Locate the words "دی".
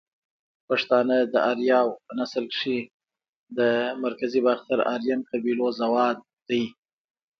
6.47-6.63